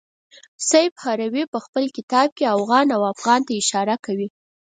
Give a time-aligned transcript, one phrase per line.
[0.69, 4.27] سیف هروي په خپل کتاب کې اوغان او افغان ته اشاره کوي.